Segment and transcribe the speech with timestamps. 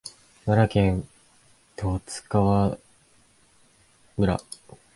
[0.45, 1.07] 奈良県
[1.77, 2.75] 十津川
[4.17, 4.39] 村